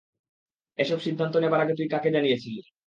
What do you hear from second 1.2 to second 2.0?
নেবার আগে তুই